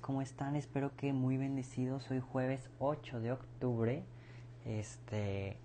¿Cómo 0.00 0.22
están? 0.22 0.54
Espero 0.54 0.94
que 0.94 1.12
muy 1.12 1.36
bendecidos. 1.36 2.08
Hoy 2.08 2.20
jueves 2.20 2.70
8 2.78 3.18
de 3.20 3.32
octubre. 3.32 4.04
Este, 4.64 5.56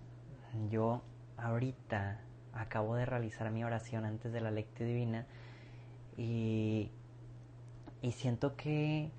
yo 0.70 1.02
ahorita 1.36 2.20
acabo 2.52 2.96
de 2.96 3.06
realizar 3.06 3.48
mi 3.52 3.62
oración 3.62 4.04
antes 4.04 4.32
de 4.32 4.40
la 4.40 4.50
lectura 4.50 4.88
divina 4.88 5.26
y, 6.16 6.90
y 8.02 8.10
siento 8.10 8.56
que, 8.56 9.12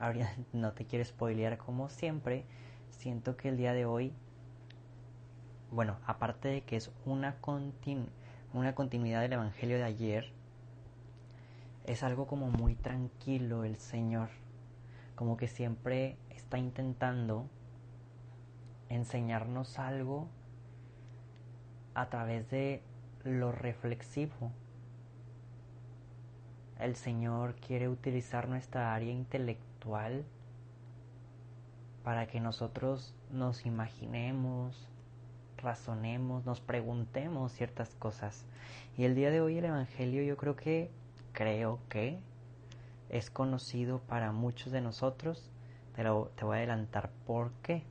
ahorita 0.00 0.34
no 0.52 0.72
te 0.72 0.86
quiero 0.86 1.04
spoilear 1.04 1.56
como 1.56 1.88
siempre, 1.88 2.44
siento 2.90 3.36
que 3.36 3.48
el 3.48 3.56
día 3.56 3.72
de 3.72 3.86
hoy, 3.86 4.12
bueno, 5.70 5.98
aparte 6.04 6.48
de 6.48 6.62
que 6.62 6.74
es 6.74 6.90
una, 7.06 7.36
continu, 7.36 8.06
una 8.52 8.74
continuidad 8.74 9.20
del 9.20 9.34
Evangelio 9.34 9.76
de 9.76 9.84
ayer, 9.84 10.32
es 11.86 12.02
algo 12.02 12.26
como 12.26 12.48
muy 12.48 12.74
tranquilo 12.74 13.64
el 13.64 13.76
Señor, 13.76 14.28
como 15.14 15.36
que 15.36 15.48
siempre 15.48 16.16
está 16.30 16.58
intentando 16.58 17.46
enseñarnos 18.88 19.78
algo 19.78 20.28
a 21.94 22.08
través 22.08 22.50
de 22.50 22.82
lo 23.24 23.52
reflexivo. 23.52 24.52
El 26.78 26.96
Señor 26.96 27.54
quiere 27.54 27.88
utilizar 27.88 28.48
nuestra 28.48 28.94
área 28.94 29.12
intelectual 29.12 30.24
para 32.02 32.26
que 32.26 32.40
nosotros 32.40 33.14
nos 33.30 33.64
imaginemos, 33.66 34.88
razonemos, 35.58 36.44
nos 36.44 36.60
preguntemos 36.60 37.52
ciertas 37.52 37.94
cosas. 37.94 38.44
Y 38.98 39.04
el 39.04 39.14
día 39.14 39.30
de 39.30 39.40
hoy 39.40 39.58
el 39.58 39.66
Evangelio 39.66 40.22
yo 40.22 40.36
creo 40.36 40.56
que, 40.56 40.90
creo 41.32 41.80
que 41.88 42.18
es 43.08 43.30
conocido 43.30 44.00
para 44.00 44.32
muchos 44.32 44.72
de 44.72 44.80
nosotros. 44.80 45.50
Pero 45.94 46.32
te 46.36 46.44
voy 46.44 46.54
a 46.54 46.58
adelantar 46.58 47.10
por 47.26 47.52
qué. 47.62 47.84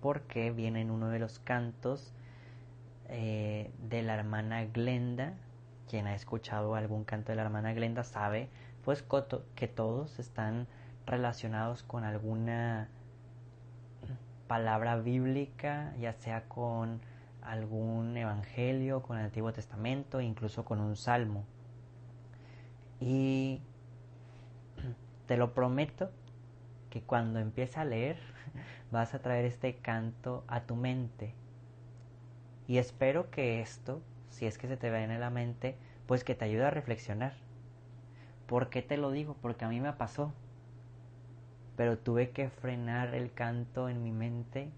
Porque 0.00 0.50
viene 0.50 0.80
en 0.80 0.90
uno 0.90 1.08
de 1.08 1.18
los 1.18 1.38
cantos 1.38 2.12
eh, 3.08 3.70
de 3.78 4.02
la 4.02 4.14
hermana 4.14 4.64
Glenda. 4.66 5.34
Quien 5.88 6.06
ha 6.06 6.14
escuchado 6.14 6.74
algún 6.74 7.04
canto 7.04 7.32
de 7.32 7.36
la 7.36 7.42
hermana 7.42 7.72
Glenda 7.74 8.04
sabe 8.04 8.48
pues 8.84 9.04
que 9.54 9.66
todos 9.66 10.18
están 10.18 10.66
relacionados 11.06 11.82
con 11.82 12.04
alguna 12.04 12.88
palabra 14.46 14.96
bíblica, 14.96 15.94
ya 15.98 16.12
sea 16.12 16.44
con 16.48 17.00
algún 17.42 18.16
evangelio, 18.16 19.02
con 19.02 19.18
el 19.18 19.24
Antiguo 19.24 19.52
Testamento, 19.52 20.20
incluso 20.20 20.64
con 20.64 20.80
un 20.80 20.96
salmo. 20.96 21.44
Y 23.00 23.60
te 25.26 25.36
lo 25.36 25.54
prometo 25.54 26.10
que 26.90 27.02
cuando 27.02 27.38
empiece 27.40 27.80
a 27.80 27.84
leer 27.84 28.18
vas 28.90 29.14
a 29.14 29.20
traer 29.20 29.44
este 29.44 29.76
canto 29.76 30.44
a 30.46 30.62
tu 30.62 30.76
mente 30.76 31.34
y 32.66 32.78
espero 32.78 33.30
que 33.30 33.60
esto, 33.60 34.00
si 34.30 34.46
es 34.46 34.56
que 34.56 34.68
se 34.68 34.76
te 34.76 34.90
ve 34.90 35.04
en 35.04 35.20
la 35.20 35.30
mente, 35.30 35.76
pues 36.06 36.24
que 36.24 36.34
te 36.34 36.46
ayude 36.46 36.64
a 36.64 36.70
reflexionar. 36.70 37.34
¿Por 38.46 38.70
qué 38.70 38.82
te 38.82 38.96
lo 38.96 39.10
digo? 39.10 39.36
Porque 39.42 39.64
a 39.64 39.68
mí 39.68 39.80
me 39.80 39.92
pasó. 39.92 40.32
Pero 41.76 41.98
tuve 41.98 42.30
que 42.30 42.48
frenar 42.48 43.14
el 43.14 43.32
canto 43.32 43.88
en 43.88 44.02
mi 44.02 44.12
mente 44.12 44.70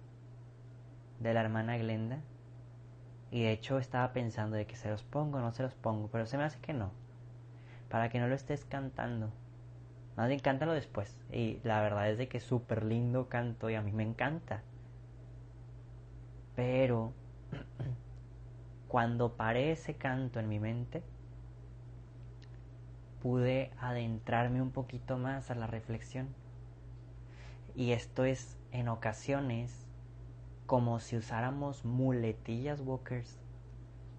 de 1.21 1.35
la 1.35 1.43
hermana 1.43 1.79
Glenda. 1.79 2.19
Y 3.31 3.43
de 3.43 3.53
hecho 3.53 3.79
estaba 3.79 4.13
pensando 4.13 4.57
de 4.57 4.67
que 4.67 4.77
se 4.77 4.89
los 4.89 5.03
pongo 5.03 5.39
no 5.39 5.53
se 5.53 5.63
los 5.63 5.75
pongo. 5.75 6.09
Pero 6.09 6.27
se 6.27 6.39
me 6.39 6.45
hace 6.45 6.59
que 6.59 6.73
no. 6.73 6.91
Para 7.89 8.09
que 8.09 8.19
no 8.19 8.29
lo 8.29 8.35
estés 8.35 8.65
cantando. 8.65 9.31
Más 10.17 10.29
bien 10.29 10.41
cántalo 10.41 10.73
después. 10.73 11.17
Y 11.31 11.61
la 11.63 11.81
verdad 11.81 12.11
es 12.11 12.19
de 12.19 12.29
que 12.29 12.39
es 12.39 12.45
súper 12.45 12.85
lindo 12.85 13.29
canto 13.29 13.71
y 13.71 13.75
a 13.75 13.83
mí 13.83 13.93
me 13.93 14.03
encanta. 14.03 14.63
Pero 16.55 17.13
cuando 18.89 19.37
paré 19.37 19.73
ese 19.73 19.95
canto 19.95 20.41
en 20.41 20.49
mi 20.49 20.59
mente, 20.59 21.03
pude 23.23 23.71
adentrarme 23.79 24.63
un 24.63 24.71
poquito 24.71 25.19
más 25.19 25.51
a 25.51 25.55
la 25.55 25.67
reflexión. 25.67 26.29
Y 27.75 27.93
esto 27.93 28.25
es 28.25 28.57
en 28.73 28.89
ocasiones 28.89 29.87
como 30.65 30.99
si 30.99 31.17
usáramos 31.17 31.85
muletillas 31.85 32.81
walkers. 32.81 33.39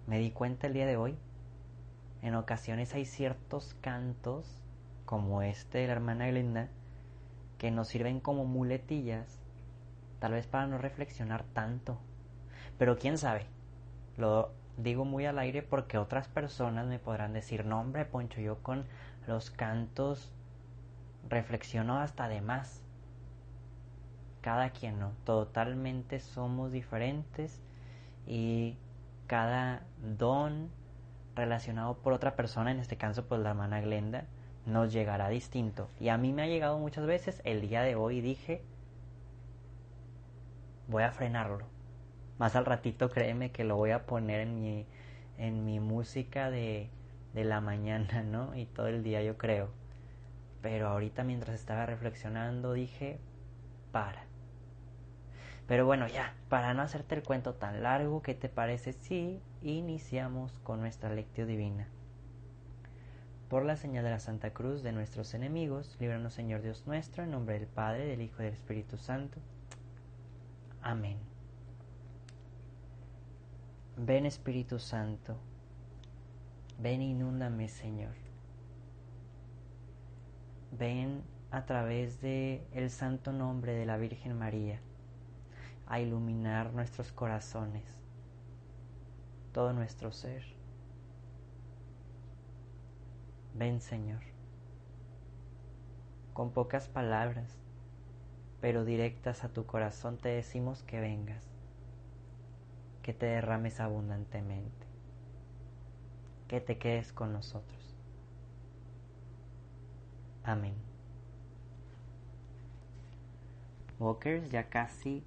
Me 0.06 0.18
di 0.18 0.30
cuenta 0.30 0.68
el 0.68 0.74
día 0.74 0.86
de 0.86 0.96
hoy. 0.96 1.16
En 2.22 2.34
ocasiones 2.34 2.94
hay 2.94 3.04
ciertos 3.04 3.76
cantos, 3.80 4.60
como 5.04 5.42
este 5.42 5.78
de 5.78 5.86
la 5.86 5.94
hermana 5.94 6.26
Glenda, 6.26 6.68
que 7.58 7.70
nos 7.70 7.88
sirven 7.88 8.20
como 8.20 8.44
muletillas, 8.44 9.38
tal 10.18 10.32
vez 10.32 10.46
para 10.46 10.66
no 10.66 10.78
reflexionar 10.78 11.44
tanto. 11.52 11.98
Pero 12.78 12.98
quién 12.98 13.18
sabe, 13.18 13.46
lo 14.16 14.52
digo 14.76 15.04
muy 15.04 15.26
al 15.26 15.38
aire 15.38 15.62
porque 15.62 15.98
otras 15.98 16.28
personas 16.28 16.86
me 16.86 16.98
podrán 16.98 17.32
decir, 17.32 17.64
no 17.64 17.80
hombre, 17.80 18.04
Poncho, 18.04 18.40
yo 18.40 18.62
con 18.62 18.84
los 19.26 19.50
cantos 19.50 20.32
reflexiono 21.28 21.98
hasta 21.98 22.28
de 22.28 22.40
más. 22.40 22.82
Cada 24.40 24.70
quien 24.70 24.98
no, 24.98 25.12
totalmente 25.24 26.20
somos 26.20 26.70
diferentes 26.72 27.60
y 28.26 28.76
cada 29.26 29.82
don 30.16 30.70
relacionado 31.38 31.98
por 31.98 32.12
otra 32.12 32.36
persona, 32.36 32.70
en 32.70 32.80
este 32.80 32.96
caso 32.96 33.26
pues 33.26 33.40
la 33.40 33.50
hermana 33.50 33.80
Glenda, 33.80 34.26
nos 34.66 34.92
llegará 34.92 35.28
distinto. 35.30 35.88
Y 35.98 36.08
a 36.08 36.18
mí 36.18 36.32
me 36.32 36.42
ha 36.42 36.46
llegado 36.46 36.78
muchas 36.78 37.06
veces, 37.06 37.40
el 37.44 37.62
día 37.62 37.82
de 37.82 37.94
hoy 37.94 38.20
dije, 38.20 38.62
voy 40.88 41.02
a 41.02 41.12
frenarlo 41.12 41.78
más 42.38 42.54
al 42.54 42.64
ratito 42.64 43.10
créeme 43.10 43.50
que 43.50 43.64
lo 43.64 43.76
voy 43.76 43.90
a 43.90 44.06
poner 44.06 44.40
en 44.40 44.60
mi, 44.60 44.86
en 45.36 45.64
mi 45.64 45.80
música 45.80 46.50
de, 46.50 46.88
de 47.34 47.44
la 47.44 47.60
mañana, 47.60 48.22
¿no? 48.24 48.54
Y 48.56 48.66
todo 48.66 48.86
el 48.86 49.02
día 49.02 49.22
yo 49.22 49.36
creo. 49.36 49.68
Pero 50.62 50.88
ahorita 50.88 51.24
mientras 51.24 51.56
estaba 51.56 51.86
reflexionando 51.86 52.72
dije, 52.72 53.18
para. 53.92 54.27
Pero 55.68 55.84
bueno, 55.84 56.08
ya, 56.08 56.34
para 56.48 56.72
no 56.72 56.80
hacerte 56.80 57.14
el 57.14 57.22
cuento 57.22 57.54
tan 57.54 57.82
largo, 57.82 58.22
¿qué 58.22 58.34
te 58.34 58.48
parece 58.48 58.94
si 58.94 59.38
iniciamos 59.60 60.58
con 60.60 60.80
nuestra 60.80 61.12
lectio 61.12 61.46
divina? 61.46 61.86
Por 63.50 63.66
la 63.66 63.76
señal 63.76 64.02
de 64.02 64.10
la 64.10 64.18
Santa 64.18 64.54
Cruz 64.54 64.82
de 64.82 64.92
nuestros 64.92 65.34
enemigos, 65.34 65.94
líbranos 66.00 66.32
Señor 66.32 66.62
Dios 66.62 66.86
nuestro, 66.86 67.22
en 67.22 67.32
nombre 67.32 67.58
del 67.58 67.68
Padre, 67.68 68.06
del 68.06 68.22
Hijo 68.22 68.40
y 68.40 68.46
del 68.46 68.54
Espíritu 68.54 68.96
Santo. 68.96 69.40
Amén. 70.80 71.18
Ven 73.98 74.24
Espíritu 74.24 74.78
Santo, 74.78 75.36
ven 76.78 77.02
inúndame 77.02 77.68
Señor. 77.68 78.14
Ven 80.70 81.22
a 81.50 81.66
través 81.66 82.22
de 82.22 82.66
el 82.72 82.88
santo 82.88 83.32
nombre 83.32 83.74
de 83.74 83.84
la 83.84 83.98
Virgen 83.98 84.38
María 84.38 84.80
a 85.88 86.00
iluminar 86.00 86.72
nuestros 86.72 87.10
corazones, 87.12 87.98
todo 89.52 89.72
nuestro 89.72 90.12
ser. 90.12 90.44
Ven 93.54 93.80
Señor, 93.80 94.22
con 96.32 96.52
pocas 96.52 96.88
palabras, 96.88 97.58
pero 98.60 98.84
directas 98.84 99.42
a 99.42 99.48
tu 99.48 99.66
corazón 99.66 100.18
te 100.18 100.28
decimos 100.28 100.82
que 100.84 101.00
vengas 101.00 101.58
que 103.08 103.14
te 103.14 103.24
derrames 103.24 103.80
abundantemente, 103.80 104.86
que 106.46 106.60
te 106.60 106.76
quedes 106.76 107.10
con 107.10 107.32
nosotros. 107.32 107.96
Amén. 110.44 110.74
Walkers, 113.98 114.50
ya 114.50 114.68
casi 114.68 115.24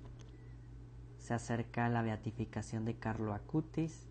se 1.22 1.36
acerca 1.36 1.88
la 1.88 2.02
beatificación 2.02 2.84
de 2.84 2.96
Carlo 2.96 3.34
Acutis 3.34 4.08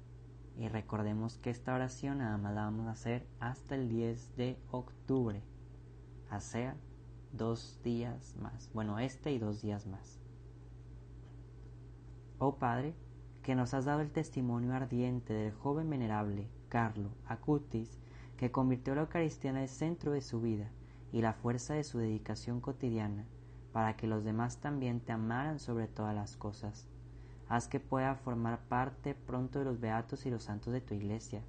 y 0.56 0.68
recordemos 0.68 1.38
que 1.38 1.50
esta 1.50 1.74
oración 1.74 2.18
nada 2.18 2.38
más 2.38 2.54
la 2.54 2.62
vamos 2.62 2.86
a 2.86 2.92
hacer 2.92 3.26
hasta 3.40 3.74
el 3.74 3.88
10 3.88 4.36
de 4.36 4.56
octubre. 4.70 5.42
sea 6.38 6.76
dos 7.32 7.80
días 7.82 8.36
más. 8.40 8.70
Bueno, 8.72 9.00
este 9.00 9.32
y 9.32 9.38
dos 9.38 9.60
días 9.60 9.88
más. 9.88 10.20
Oh 12.38 12.54
Padre, 12.56 12.94
que 13.42 13.56
nos 13.56 13.74
has 13.74 13.86
dado 13.86 14.02
el 14.02 14.12
testimonio 14.12 14.72
ardiente 14.72 15.32
del 15.32 15.52
joven 15.52 15.90
venerable 15.90 16.48
Carlo 16.68 17.10
Acutis, 17.26 17.98
que 18.36 18.52
convirtió 18.52 18.94
la 18.94 19.02
Eucaristía 19.02 19.50
en 19.50 19.56
el 19.56 19.68
centro 19.68 20.12
de 20.12 20.20
su 20.20 20.40
vida 20.40 20.70
y 21.12 21.22
la 21.22 21.32
fuerza 21.32 21.74
de 21.74 21.82
su 21.82 21.98
dedicación 21.98 22.60
cotidiana, 22.60 23.26
para 23.72 23.96
que 23.96 24.06
los 24.06 24.22
demás 24.22 24.58
también 24.58 25.00
te 25.00 25.10
amaran 25.10 25.58
sobre 25.58 25.88
todas 25.88 26.14
las 26.14 26.36
cosas. 26.36 26.89
Haz 27.50 27.66
que 27.66 27.80
pueda 27.80 28.14
formar 28.14 28.60
parte 28.68 29.12
pronto 29.12 29.58
de 29.58 29.64
los 29.64 29.80
beatos 29.80 30.24
y 30.24 30.30
los 30.30 30.44
santos 30.44 30.72
de 30.72 30.80
tu 30.80 30.94
iglesia. 30.94 31.42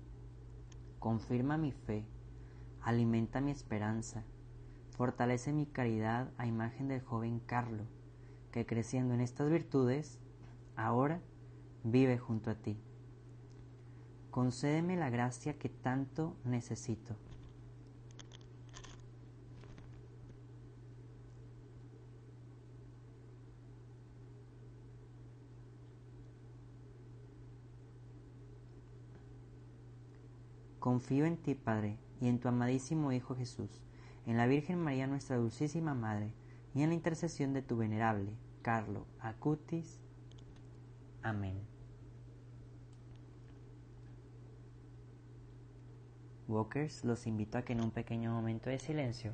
Confirma 0.97 1.59
mi 1.59 1.71
fe, 1.71 2.07
alimenta 2.81 3.39
mi 3.39 3.51
esperanza, 3.51 4.23
fortalece 4.97 5.53
mi 5.53 5.67
caridad 5.67 6.31
a 6.39 6.47
imagen 6.47 6.87
del 6.87 7.03
joven 7.03 7.39
Carlo, 7.39 7.83
que 8.51 8.65
creciendo 8.65 9.13
en 9.13 9.21
estas 9.21 9.51
virtudes, 9.51 10.17
ahora 10.75 11.21
vive 11.83 12.17
junto 12.17 12.49
a 12.49 12.55
ti. 12.55 12.81
Concédeme 14.31 14.97
la 14.97 15.11
gracia 15.11 15.59
que 15.59 15.69
tanto 15.69 16.35
necesito. 16.43 17.15
Confío 30.81 31.25
en 31.25 31.37
ti, 31.37 31.53
Padre, 31.53 31.99
y 32.19 32.27
en 32.27 32.39
tu 32.39 32.47
amadísimo 32.47 33.11
Hijo 33.11 33.35
Jesús, 33.35 33.69
en 34.25 34.35
la 34.35 34.47
Virgen 34.47 34.79
María 34.79 35.05
nuestra 35.05 35.37
Dulcísima 35.37 35.93
Madre, 35.93 36.33
y 36.73 36.81
en 36.81 36.89
la 36.89 36.95
intercesión 36.95 37.53
de 37.53 37.61
tu 37.61 37.77
venerable 37.77 38.31
Carlo 38.63 39.05
Acutis. 39.19 39.99
Amén. 41.21 41.61
Walkers, 46.47 47.05
los 47.05 47.27
invito 47.27 47.59
a 47.59 47.61
que 47.61 47.73
en 47.73 47.81
un 47.81 47.91
pequeño 47.91 48.33
momento 48.33 48.71
de 48.71 48.79
silencio 48.79 49.33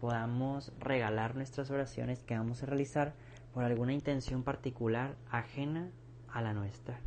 podamos 0.00 0.72
regalar 0.80 1.36
nuestras 1.36 1.70
oraciones 1.70 2.24
que 2.24 2.36
vamos 2.36 2.60
a 2.64 2.66
realizar 2.66 3.14
por 3.54 3.62
alguna 3.62 3.92
intención 3.92 4.42
particular 4.42 5.14
ajena 5.30 5.92
a 6.32 6.42
la 6.42 6.54
nuestra. 6.54 6.98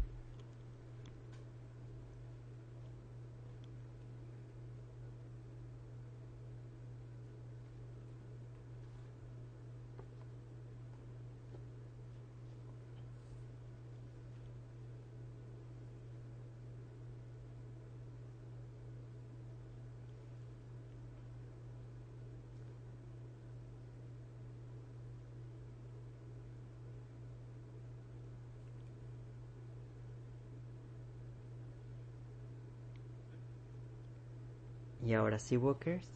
Y 35.06 35.14
ahora 35.14 35.38
sí, 35.38 35.56
Walkers, 35.56 36.08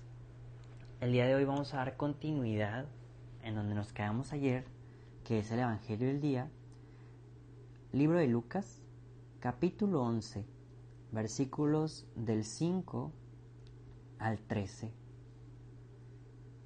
el 1.00 1.12
día 1.12 1.28
de 1.28 1.36
hoy 1.36 1.46
vamos 1.46 1.76
a 1.76 1.78
dar 1.78 1.96
continuidad 1.96 2.88
en 3.44 3.54
donde 3.54 3.76
nos 3.76 3.94
quedamos 3.94 4.34
ayer, 4.34 4.66
que 5.24 5.38
es 5.38 5.52
el 5.52 5.60
Evangelio 5.60 6.08
del 6.08 6.20
día, 6.20 6.50
libro 7.94 8.18
de 8.18 8.26
Lucas, 8.26 8.82
capítulo 9.40 10.02
11, 10.02 10.44
versículos 11.12 12.08
del 12.16 12.44
5 12.44 13.12
al 14.18 14.40
13. 14.40 14.92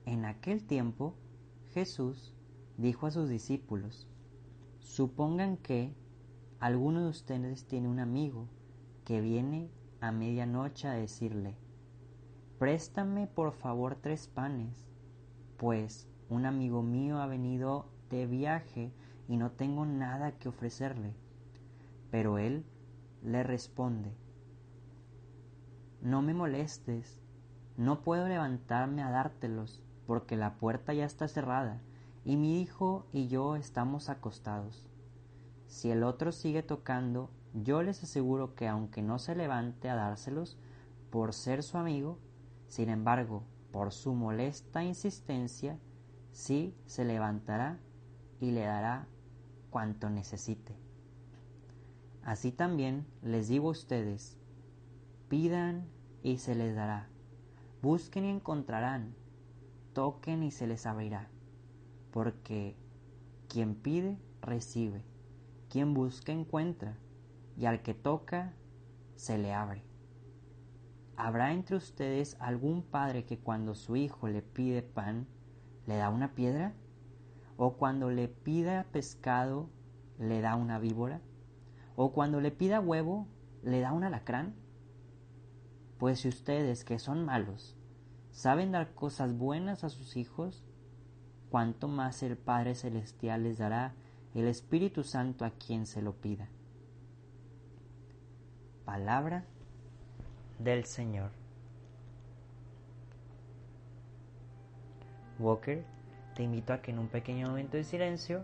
En 0.05 0.23
aquel 0.23 0.63
tiempo, 0.63 1.15
Jesús 1.73 2.33
dijo 2.77 3.05
a 3.05 3.11
sus 3.11 3.27
discípulos, 3.27 4.07
supongan 4.79 5.57
que 5.57 5.93
alguno 6.61 7.03
de 7.03 7.09
ustedes 7.09 7.65
tiene 7.65 7.89
un 7.89 7.99
amigo 7.99 8.47
que 9.03 9.19
viene 9.19 9.69
a 9.99 10.13
medianoche 10.13 10.87
a 10.87 10.93
decirle, 10.93 11.57
Préstame 12.59 13.27
por 13.27 13.51
favor 13.51 13.95
tres 13.95 14.27
panes, 14.27 14.85
pues 15.57 16.07
un 16.29 16.45
amigo 16.45 16.81
mío 16.81 17.17
ha 17.19 17.25
venido 17.25 17.87
de 18.09 18.25
viaje 18.25 18.91
y 19.27 19.37
no 19.37 19.51
tengo 19.51 19.85
nada 19.85 20.33
que 20.33 20.49
ofrecerle. 20.49 21.13
Pero 22.11 22.37
él 22.37 22.63
le 23.23 23.43
responde, 23.43 24.13
No 26.01 26.21
me 26.21 26.33
molestes, 26.33 27.21
no 27.75 28.01
puedo 28.01 28.27
levantarme 28.27 29.01
a 29.01 29.09
dártelos, 29.09 29.81
porque 30.05 30.35
la 30.35 30.55
puerta 30.55 30.93
ya 30.93 31.05
está 31.05 31.27
cerrada, 31.27 31.81
y 32.23 32.37
mi 32.37 32.61
hijo 32.61 33.07
y 33.11 33.27
yo 33.27 33.55
estamos 33.55 34.09
acostados. 34.09 34.87
Si 35.67 35.89
el 35.89 36.03
otro 36.03 36.31
sigue 36.31 36.61
tocando, 36.61 37.31
yo 37.53 37.81
les 37.81 38.03
aseguro 38.03 38.53
que 38.53 38.67
aunque 38.67 39.01
no 39.01 39.17
se 39.17 39.35
levante 39.35 39.89
a 39.89 39.95
dárselos, 39.95 40.57
por 41.09 41.33
ser 41.33 41.63
su 41.63 41.77
amigo, 41.77 42.19
sin 42.73 42.89
embargo, 42.89 43.43
por 43.71 43.91
su 43.91 44.15
molesta 44.15 44.83
insistencia, 44.83 45.77
sí 46.31 46.73
se 46.87 47.05
levantará 47.05 47.77
y 48.39 48.49
le 48.49 48.61
dará 48.61 49.07
cuanto 49.69 50.09
necesite. 50.09 50.75
Así 52.23 52.51
también 52.51 53.05
les 53.21 53.47
digo 53.47 53.67
a 53.67 53.73
ustedes, 53.73 54.39
pidan 55.29 55.85
y 56.23 56.39
se 56.39 56.55
les 56.55 56.75
dará, 56.75 57.09
busquen 57.83 58.25
y 58.25 58.31
encontrarán, 58.31 59.13
toquen 59.93 60.41
y 60.41 60.49
se 60.49 60.65
les 60.65 60.87
abrirá, 60.87 61.29
porque 62.09 62.75
quien 63.49 63.75
pide, 63.75 64.17
recibe, 64.41 65.05
quien 65.69 65.93
busca, 65.93 66.31
encuentra, 66.31 66.97
y 67.55 67.67
al 67.67 67.83
que 67.83 67.93
toca, 67.93 68.51
se 69.15 69.37
le 69.37 69.53
abre. 69.53 69.92
¿Habrá 71.15 71.53
entre 71.53 71.75
ustedes 71.75 72.35
algún 72.39 72.81
padre 72.81 73.23
que 73.23 73.37
cuando 73.37 73.75
su 73.75 73.95
hijo 73.95 74.27
le 74.27 74.41
pide 74.41 74.81
pan, 74.81 75.27
le 75.85 75.97
da 75.97 76.09
una 76.09 76.33
piedra? 76.33 76.73
¿O 77.55 77.73
cuando 77.73 78.09
le 78.09 78.27
pida 78.27 78.85
pescado, 78.91 79.69
le 80.17 80.41
da 80.41 80.55
una 80.55 80.79
víbora? 80.79 81.21
¿O 81.95 82.13
cuando 82.13 82.41
le 82.41 82.49
pida 82.49 82.79
huevo, 82.79 83.27
le 83.61 83.79
da 83.79 83.93
un 83.93 84.03
alacrán? 84.03 84.55
Pues 85.99 86.21
si 86.21 86.29
ustedes, 86.29 86.83
que 86.83 86.97
son 86.97 87.25
malos, 87.25 87.77
saben 88.31 88.71
dar 88.71 88.95
cosas 88.95 89.37
buenas 89.37 89.83
a 89.83 89.89
sus 89.89 90.17
hijos, 90.17 90.65
cuánto 91.51 91.87
más 91.87 92.23
el 92.23 92.37
Padre 92.37 92.73
Celestial 92.73 93.43
les 93.43 93.59
dará 93.59 93.93
el 94.33 94.47
Espíritu 94.47 95.03
Santo 95.03 95.45
a 95.45 95.51
quien 95.51 95.85
se 95.85 96.01
lo 96.01 96.13
pida. 96.13 96.49
Palabra 98.85 99.45
del 100.63 100.85
Señor. 100.85 101.31
Walker, 105.39 105.83
te 106.35 106.43
invito 106.43 106.73
a 106.73 106.81
que 106.81 106.91
en 106.91 106.99
un 106.99 107.07
pequeño 107.07 107.47
momento 107.47 107.77
de 107.77 107.83
silencio 107.83 108.43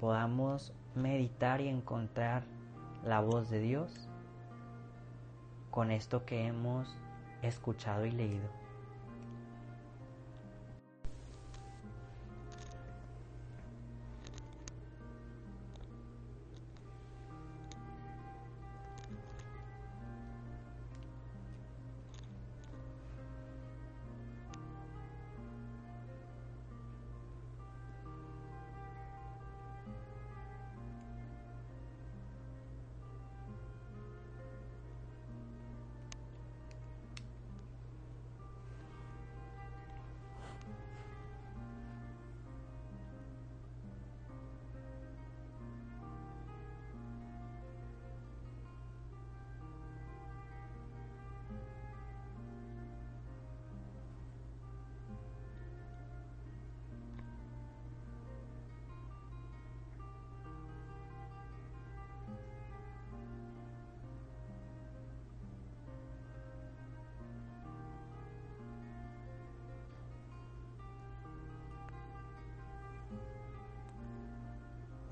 podamos 0.00 0.72
meditar 0.94 1.60
y 1.60 1.68
encontrar 1.68 2.44
la 3.04 3.20
voz 3.20 3.50
de 3.50 3.60
Dios 3.60 4.08
con 5.70 5.90
esto 5.90 6.24
que 6.24 6.46
hemos 6.46 6.96
escuchado 7.42 8.06
y 8.06 8.12
leído. 8.12 8.61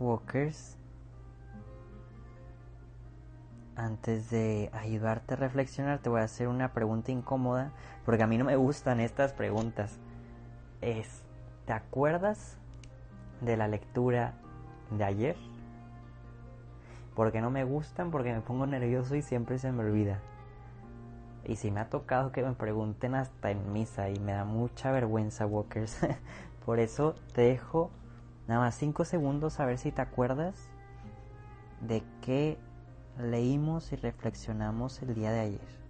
Walkers, 0.00 0.78
antes 3.76 4.30
de 4.30 4.70
ayudarte 4.72 5.34
a 5.34 5.36
reflexionar, 5.36 5.98
te 5.98 6.08
voy 6.08 6.22
a 6.22 6.24
hacer 6.24 6.48
una 6.48 6.72
pregunta 6.72 7.12
incómoda, 7.12 7.70
porque 8.06 8.22
a 8.22 8.26
mí 8.26 8.38
no 8.38 8.46
me 8.46 8.56
gustan 8.56 8.98
estas 8.98 9.34
preguntas. 9.34 9.98
Es, 10.80 11.22
¿te 11.66 11.74
acuerdas 11.74 12.56
de 13.42 13.58
la 13.58 13.68
lectura 13.68 14.32
de 14.90 15.04
ayer? 15.04 15.36
Porque 17.14 17.42
no 17.42 17.50
me 17.50 17.64
gustan, 17.64 18.10
porque 18.10 18.32
me 18.32 18.40
pongo 18.40 18.66
nervioso 18.66 19.16
y 19.16 19.22
siempre 19.22 19.58
se 19.58 19.70
me 19.70 19.84
olvida. 19.84 20.18
Y 21.44 21.56
si 21.56 21.70
me 21.70 21.80
ha 21.80 21.90
tocado 21.90 22.32
que 22.32 22.42
me 22.42 22.52
pregunten 22.52 23.14
hasta 23.14 23.50
en 23.50 23.70
misa 23.74 24.08
y 24.08 24.18
me 24.18 24.32
da 24.32 24.46
mucha 24.46 24.92
vergüenza, 24.92 25.44
Walkers. 25.44 25.98
Por 26.64 26.78
eso 26.78 27.14
te 27.34 27.42
dejo 27.42 27.90
nada 28.50 28.62
más 28.62 28.74
5 28.74 29.04
segundos 29.04 29.60
a 29.60 29.64
ver 29.64 29.78
si 29.78 29.92
te 29.92 30.02
acuerdas 30.02 30.56
de 31.80 32.02
qué 32.20 32.58
leímos 33.16 33.92
y 33.92 33.96
reflexionamos 33.96 35.00
el 35.02 35.14
día 35.14 35.30
de 35.30 35.38
ayer. 35.38 35.80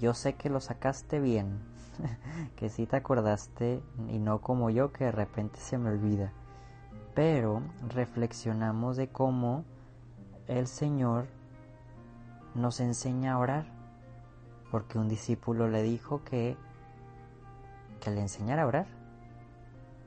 Yo 0.00 0.12
sé 0.12 0.34
que 0.34 0.50
lo 0.50 0.60
sacaste 0.60 1.20
bien, 1.20 1.60
que 2.56 2.68
sí 2.68 2.84
te 2.84 2.96
acordaste 2.96 3.80
y 4.08 4.18
no 4.18 4.40
como 4.40 4.70
yo 4.70 4.92
que 4.92 5.04
de 5.04 5.12
repente 5.12 5.60
se 5.60 5.78
me 5.78 5.90
olvida. 5.90 6.32
Pero 7.14 7.62
reflexionamos 7.94 8.96
de 8.96 9.06
cómo 9.06 9.64
el 10.48 10.66
Señor 10.66 11.28
nos 12.54 12.80
enseña 12.80 13.34
a 13.34 13.38
orar, 13.38 13.66
porque 14.70 14.98
un 14.98 15.08
discípulo 15.08 15.68
le 15.68 15.82
dijo 15.82 16.22
que, 16.24 16.56
que 18.00 18.10
le 18.10 18.20
enseñara 18.20 18.62
a 18.62 18.66
orar 18.66 18.86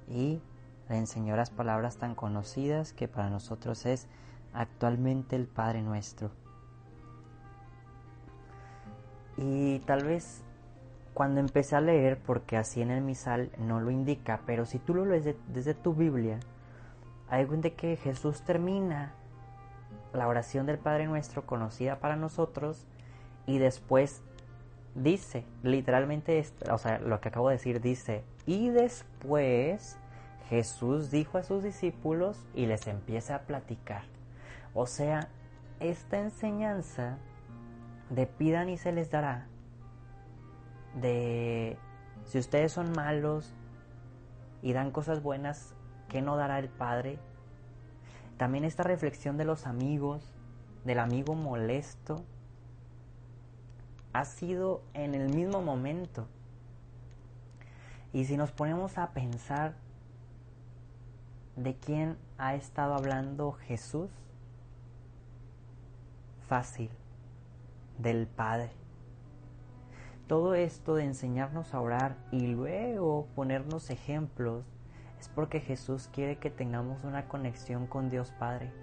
y 0.08 0.42
le 0.90 0.98
enseñó 0.98 1.36
las 1.36 1.50
palabras 1.50 1.98
tan 1.98 2.16
conocidas 2.16 2.94
que 2.94 3.08
para 3.08 3.30
nosotros 3.30 3.86
es 3.86 4.08
actualmente 4.54 5.36
el 5.36 5.48
Padre 5.48 5.82
nuestro. 5.82 6.32
Y 9.38 9.80
tal 9.80 10.04
vez 10.04 10.44
cuando 11.14 11.40
empecé 11.40 11.76
a 11.76 11.82
leer, 11.82 12.20
porque 12.22 12.58
así 12.58 12.82
en 12.82 12.92
el 12.92 13.02
misal 13.02 13.52
no 13.58 13.80
lo 13.80 13.92
indica, 13.92 14.42
pero 14.46 14.66
si 14.66 14.80
tú 14.80 14.94
lo 14.94 15.06
lees 15.06 15.36
desde 15.48 15.74
tu 15.74 15.94
Biblia, 15.94 16.40
hay 17.30 17.46
cuenta 17.46 17.70
que 17.72 17.96
Jesús 17.98 18.42
termina 18.42 19.14
la 20.14 20.28
oración 20.28 20.66
del 20.66 20.78
Padre 20.78 21.06
Nuestro 21.08 21.46
conocida 21.46 22.00
para 22.00 22.16
nosotros 22.16 22.86
y 23.46 23.58
después 23.58 24.24
dice, 24.96 25.46
literalmente, 25.64 26.46
o 26.72 26.78
sea, 26.78 27.00
lo 27.00 27.20
que 27.20 27.30
acabo 27.30 27.50
de 27.50 27.56
decir 27.56 27.82
dice, 27.82 28.24
y 28.46 28.70
después 28.70 29.98
Jesús 30.50 31.10
dijo 31.10 31.38
a 31.38 31.44
sus 31.44 31.64
discípulos 31.64 32.46
y 32.54 32.68
les 32.68 32.88
empieza 32.88 33.36
a 33.36 33.42
platicar. 33.42 34.04
O 34.74 34.86
sea, 34.86 35.30
esta 35.80 36.20
enseñanza 36.20 37.18
de 38.10 38.28
pidan 38.28 38.70
y 38.70 38.78
se 38.78 38.92
les 38.92 39.10
dará, 39.10 39.48
de 40.96 41.78
si 42.26 42.38
ustedes 42.38 42.72
son 42.72 42.92
malos 42.92 43.54
y 44.62 44.74
dan 44.74 44.92
cosas 44.92 45.24
buenas, 45.24 45.74
¿qué 46.08 46.22
no 46.22 46.38
dará 46.38 46.60
el 46.60 46.70
Padre? 46.70 47.20
También 48.38 48.64
esta 48.64 48.84
reflexión 48.84 49.38
de 49.38 49.46
los 49.46 49.68
amigos, 49.68 50.34
del 50.86 51.00
amigo 51.00 51.36
molesto, 51.36 52.24
ha 54.14 54.26
sido 54.26 54.82
en 54.94 55.16
el 55.16 55.34
mismo 55.34 55.62
momento. 55.62 56.28
Y 58.12 58.26
si 58.26 58.38
nos 58.38 58.52
ponemos 58.52 58.98
a 58.98 59.12
pensar 59.12 59.76
de 61.56 61.76
quién 61.76 62.18
ha 62.38 62.56
estado 62.56 62.94
hablando 62.94 63.54
Jesús, 63.54 64.10
fácil, 66.48 66.90
del 67.98 68.28
Padre. 68.28 68.72
Todo 70.28 70.56
esto 70.56 70.96
de 70.96 71.06
enseñarnos 71.06 71.74
a 71.74 71.82
orar 71.82 72.16
y 72.32 72.48
luego 72.48 73.28
ponernos 73.36 73.90
ejemplos 73.90 74.64
es 75.24 75.30
porque 75.30 75.62
Jesús 75.62 76.10
quiere 76.12 76.38
que 76.38 76.50
tengamos 76.50 77.06
una 77.06 77.30
conexión 77.30 77.88
con 77.88 78.10
Dios 78.10 78.32
Padre. 78.32 78.74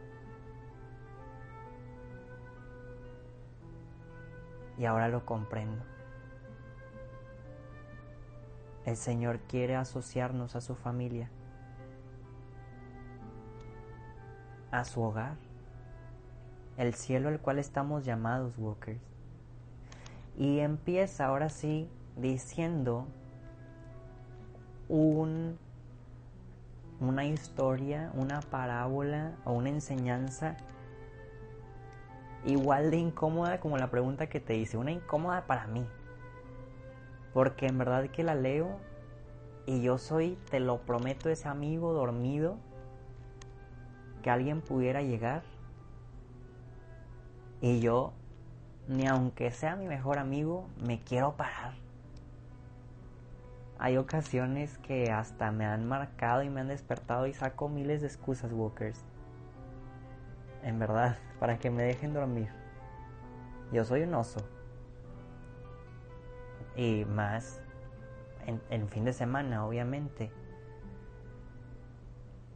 Y 4.78 4.86
ahora 4.86 5.08
lo 5.08 5.26
comprendo. 5.26 5.84
El 8.86 8.96
Señor 8.96 9.40
quiere 9.40 9.76
asociarnos 9.76 10.56
a 10.56 10.62
su 10.62 10.74
familia, 10.76 11.28
a 14.70 14.84
su 14.84 15.02
hogar, 15.02 15.36
el 16.78 16.94
cielo 16.94 17.28
al 17.28 17.40
cual 17.40 17.58
estamos 17.58 18.06
llamados, 18.06 18.56
Walkers. 18.56 19.02
Y 20.38 20.60
empieza 20.60 21.26
ahora 21.26 21.50
sí 21.50 21.86
diciendo 22.16 23.06
un 24.88 25.58
una 27.00 27.24
historia, 27.24 28.10
una 28.14 28.40
parábola 28.40 29.32
o 29.44 29.52
una 29.52 29.70
enseñanza 29.70 30.56
igual 32.44 32.90
de 32.90 32.98
incómoda 32.98 33.60
como 33.60 33.78
la 33.78 33.90
pregunta 33.90 34.28
que 34.28 34.40
te 34.40 34.56
hice, 34.56 34.76
una 34.76 34.92
incómoda 34.92 35.46
para 35.46 35.66
mí. 35.66 35.86
Porque 37.32 37.66
en 37.66 37.78
verdad 37.78 38.08
que 38.08 38.22
la 38.22 38.34
leo 38.34 38.78
y 39.66 39.82
yo 39.82 39.98
soy, 39.98 40.38
te 40.50 40.60
lo 40.60 40.78
prometo, 40.82 41.30
ese 41.30 41.48
amigo 41.48 41.92
dormido 41.92 42.56
que 44.22 44.30
alguien 44.30 44.60
pudiera 44.60 45.02
llegar 45.02 45.42
y 47.62 47.80
yo, 47.80 48.12
ni 48.88 49.06
aunque 49.06 49.50
sea 49.50 49.76
mi 49.76 49.86
mejor 49.86 50.18
amigo, 50.18 50.66
me 50.82 51.00
quiero 51.00 51.36
parar 51.36 51.74
hay 53.82 53.96
ocasiones 53.96 54.76
que 54.76 55.10
hasta 55.10 55.50
me 55.52 55.64
han 55.64 55.88
marcado 55.88 56.42
y 56.42 56.50
me 56.50 56.60
han 56.60 56.68
despertado 56.68 57.26
y 57.26 57.32
saco 57.32 57.70
miles 57.70 58.02
de 58.02 58.08
excusas, 58.08 58.52
Walkers. 58.52 59.02
En 60.62 60.78
verdad, 60.78 61.16
para 61.40 61.58
que 61.58 61.70
me 61.70 61.82
dejen 61.82 62.12
dormir. 62.12 62.50
Yo 63.72 63.82
soy 63.86 64.02
un 64.02 64.12
oso. 64.12 64.46
Y 66.76 67.06
más 67.06 67.62
en, 68.46 68.60
en 68.68 68.86
fin 68.90 69.06
de 69.06 69.14
semana, 69.14 69.64
obviamente. 69.64 70.30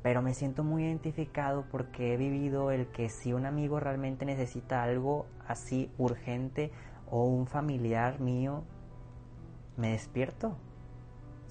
Pero 0.02 0.20
me 0.20 0.34
siento 0.34 0.62
muy 0.62 0.84
identificado 0.84 1.64
porque 1.70 2.12
he 2.12 2.16
vivido 2.18 2.70
el 2.70 2.88
que 2.88 3.08
si 3.08 3.32
un 3.32 3.46
amigo 3.46 3.80
realmente 3.80 4.26
necesita 4.26 4.82
algo 4.82 5.24
así 5.48 5.90
urgente 5.96 6.70
o 7.10 7.24
un 7.24 7.46
familiar 7.46 8.20
mío, 8.20 8.62
me 9.78 9.92
despierto 9.92 10.58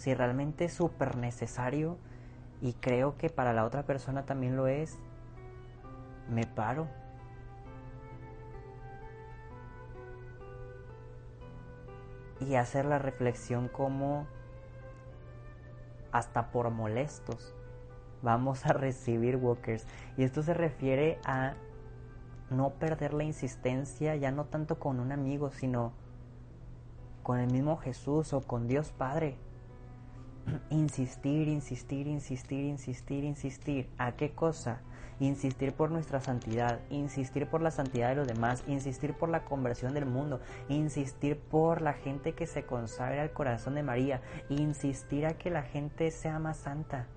si 0.04 0.14
realmente 0.14 0.66
es 0.66 0.74
súper 0.74 1.16
necesario 1.16 1.98
y 2.60 2.74
creo 2.74 3.18
que 3.18 3.30
para 3.30 3.54
la 3.54 3.64
otra 3.64 3.84
persona 3.84 4.26
también 4.26 4.58
lo 4.58 4.68
es, 4.68 5.00
me 6.30 6.46
paro. 6.46 6.90
Y 12.42 12.56
hacer 12.56 12.84
la 12.84 13.00
reflexión 13.00 13.70
como 13.70 14.28
hasta 16.12 16.52
por 16.52 16.70
molestos 16.70 17.56
vamos 18.22 18.66
a 18.66 18.74
recibir 18.74 19.38
walkers. 19.38 19.88
Y 20.18 20.26
esto 20.26 20.44
se 20.44 20.54
refiere 20.54 21.18
a 21.24 21.54
no 22.50 22.72
perder 22.72 23.14
la 23.14 23.24
insistencia, 23.24 24.18
ya 24.18 24.32
no 24.32 24.44
tanto 24.44 24.80
con 24.80 25.00
un 25.00 25.14
amigo, 25.14 25.50
sino 25.52 25.94
con 27.24 27.40
el 27.40 27.50
mismo 27.50 27.78
Jesús 27.78 28.34
o 28.34 28.42
con 28.42 28.68
Dios 28.68 28.92
Padre 28.92 29.38
insistir, 30.70 31.48
insistir, 31.48 32.08
insistir, 32.08 32.66
insistir, 32.66 33.24
insistir. 33.24 33.90
¿A 33.98 34.14
qué 34.14 34.32
cosa? 34.32 34.82
Insistir 35.20 35.74
por 35.74 35.92
nuestra 35.92 36.20
santidad, 36.20 36.80
insistir 36.90 37.48
por 37.48 37.62
la 37.62 37.72
santidad 37.72 38.10
de 38.10 38.16
los 38.16 38.28
demás, 38.28 38.64
insistir 38.68 39.14
por 39.14 39.30
la 39.30 39.46
conversión 39.46 39.94
del 39.94 40.06
mundo, 40.06 40.42
insistir 40.70 41.40
por 41.40 41.82
la 41.82 41.94
gente 41.94 42.34
que 42.34 42.48
se 42.48 42.66
consagre 42.66 43.22
al 43.22 43.32
corazón 43.32 43.76
de 43.76 43.84
María, 43.84 44.22
insistir 44.50 45.26
a 45.26 45.38
que 45.38 45.50
la 45.50 45.64
gente 45.64 46.12
sea 46.12 46.40
más 46.40 46.58
santa. 46.58 47.08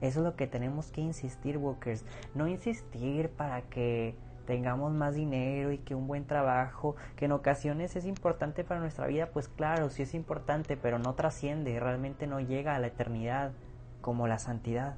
Eso 0.00 0.20
es 0.20 0.24
lo 0.24 0.36
que 0.36 0.46
tenemos 0.46 0.92
que 0.92 1.00
insistir, 1.00 1.56
Walkers. 1.56 2.04
No 2.34 2.46
insistir 2.46 3.30
para 3.30 3.62
que 3.62 4.14
tengamos 4.48 4.94
más 4.94 5.14
dinero 5.14 5.72
y 5.72 5.78
que 5.78 5.94
un 5.94 6.06
buen 6.06 6.24
trabajo, 6.26 6.96
que 7.16 7.26
en 7.26 7.32
ocasiones 7.32 7.94
es 7.96 8.06
importante 8.06 8.64
para 8.64 8.80
nuestra 8.80 9.06
vida, 9.06 9.28
pues 9.30 9.46
claro, 9.46 9.90
sí 9.90 10.00
es 10.00 10.14
importante, 10.14 10.78
pero 10.78 10.98
no 10.98 11.14
trasciende, 11.14 11.78
realmente 11.78 12.26
no 12.26 12.40
llega 12.40 12.74
a 12.74 12.78
la 12.78 12.86
eternidad 12.86 13.52
como 14.00 14.26
la 14.26 14.38
santidad. 14.38 14.96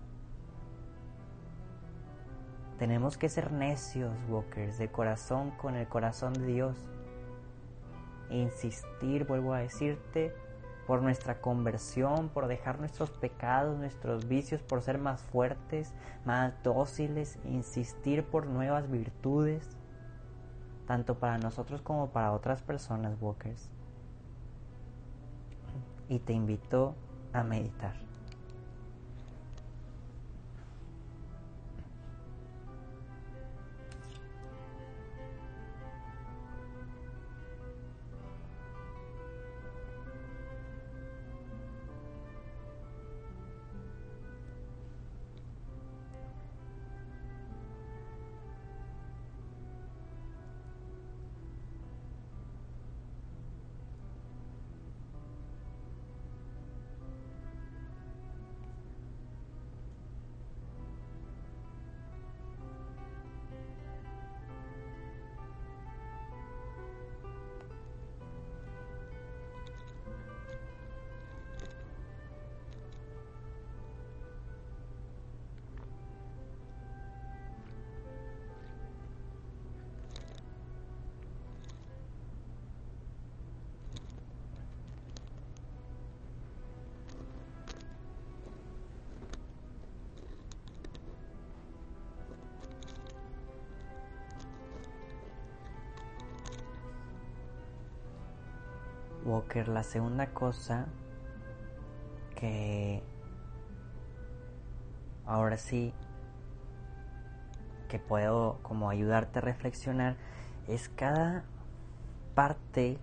Tenemos 2.78 3.18
que 3.18 3.28
ser 3.28 3.50
necios, 3.50 4.12
Walkers, 4.28 4.78
de 4.78 4.86
corazón 4.86 5.50
con 5.50 5.74
el 5.74 5.88
corazón 5.88 6.32
de 6.32 6.46
Dios. 6.46 6.76
insistir, 8.30 9.26
vuelvo 9.26 9.54
a 9.54 9.58
decirte, 9.58 10.32
por 10.90 11.02
nuestra 11.02 11.40
conversión, 11.40 12.30
por 12.30 12.48
dejar 12.48 12.80
nuestros 12.80 13.12
pecados, 13.12 13.78
nuestros 13.78 14.26
vicios, 14.26 14.60
por 14.60 14.82
ser 14.82 14.98
más 14.98 15.22
fuertes, 15.22 15.94
más 16.24 16.52
dóciles, 16.64 17.38
insistir 17.44 18.24
por 18.24 18.48
nuevas 18.48 18.90
virtudes, 18.90 19.76
tanto 20.88 21.20
para 21.20 21.38
nosotros 21.38 21.80
como 21.80 22.10
para 22.10 22.32
otras 22.32 22.62
personas, 22.62 23.16
Walkers. 23.20 23.70
Y 26.08 26.18
te 26.18 26.32
invito 26.32 26.96
a 27.32 27.44
meditar. 27.44 28.09
Walker, 99.30 99.68
la 99.68 99.84
segunda 99.84 100.34
cosa 100.34 100.86
que 102.34 103.00
ahora 105.24 105.56
sí 105.56 105.94
que 107.88 108.00
puedo 108.00 108.58
como 108.62 108.90
ayudarte 108.90 109.38
a 109.38 109.42
reflexionar 109.42 110.16
es 110.66 110.88
cada 110.88 111.44
parte 112.34 112.98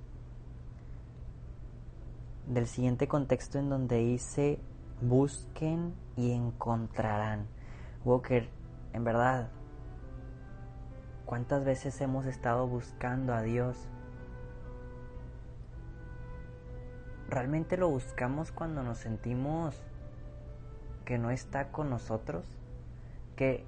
del 2.46 2.68
siguiente 2.68 3.08
contexto 3.08 3.58
en 3.58 3.70
donde 3.70 3.98
dice 3.98 4.60
busquen 5.02 5.96
y 6.18 6.32
encontrarán. 6.32 7.48
Walker, 8.04 8.50
en 8.92 9.04
verdad, 9.06 9.50
¿cuántas 11.26 11.63
veces 11.63 12.02
hemos 12.02 12.26
estado 12.26 12.68
buscando 12.68 13.34
a 13.34 13.42
Dios? 13.44 13.78
¿Realmente 17.30 17.78
lo 17.78 17.90
buscamos 17.90 18.52
cuando 18.52 18.84
nos 18.84 19.00
sentimos 19.00 19.76
que 21.04 21.18
no 21.18 21.30
está 21.30 21.72
con 21.72 21.90
nosotros? 21.90 22.46
Que 23.36 23.66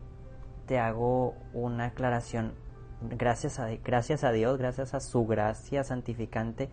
te 0.66 0.80
hago 0.80 1.36
una 1.54 1.86
aclaración. 1.86 2.54
Gracias 3.02 3.60
a, 3.60 3.68
gracias 3.84 4.24
a 4.24 4.32
Dios, 4.32 4.58
gracias 4.58 4.94
a 4.94 5.00
su 5.00 5.26
gracia 5.26 5.84
santificante, 5.84 6.70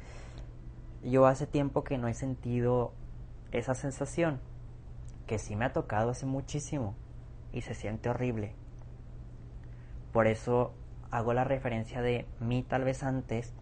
yo 1.03 1.27
hace 1.27 1.47
tiempo 1.47 1.85
que 1.85 1.99
no 1.99 2.09
he 2.09 2.15
sentido 2.15 2.93
esa 3.53 3.75
sensación, 3.75 4.41
que 5.27 5.39
sí 5.39 5.55
me 5.55 5.65
ha 5.65 5.73
tocado 5.73 6.11
hace 6.11 6.27
muchísimo 6.27 6.95
y 7.53 7.63
se 7.63 7.75
siente 7.75 8.09
horrible. 8.09 8.55
Por 10.13 10.27
eso 10.27 10.73
hago 11.11 11.33
la 11.33 11.45
referencia 11.45 12.03
de 12.03 12.27
mí 12.41 12.63
tal 12.63 12.85
vez 12.85 13.03
antes 13.03 13.55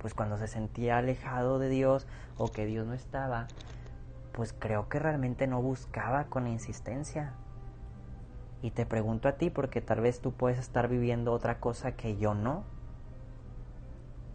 pues 0.00 0.14
cuando 0.14 0.38
se 0.38 0.48
sentía 0.48 0.98
alejado 0.98 1.58
de 1.58 1.68
Dios 1.68 2.06
o 2.36 2.50
que 2.50 2.66
Dios 2.66 2.86
no 2.86 2.94
estaba, 2.94 3.46
pues 4.32 4.54
creo 4.58 4.88
que 4.88 4.98
realmente 4.98 5.46
no 5.46 5.60
buscaba 5.60 6.24
con 6.24 6.46
insistencia. 6.46 7.34
Y 8.62 8.70
te 8.70 8.86
pregunto 8.86 9.28
a 9.28 9.32
ti 9.32 9.50
porque 9.50 9.80
tal 9.80 10.00
vez 10.00 10.20
tú 10.20 10.32
puedes 10.32 10.58
estar 10.58 10.88
viviendo 10.88 11.32
otra 11.32 11.60
cosa 11.60 11.92
que 11.92 12.16
yo 12.16 12.34
no. 12.34 12.64